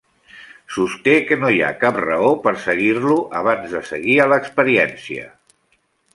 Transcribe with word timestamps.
Sosté 0.77 1.13
que 1.27 1.37
no 1.43 1.51
hi 1.55 1.59
ha 1.65 1.69
cap 1.83 1.99
raó 2.05 2.31
per 2.47 2.55
seguir-lo, 2.65 3.19
abans 3.43 3.77
de 3.77 3.83
seguir 3.91 4.19
a 4.25 4.27
l'experiència. 4.35 5.31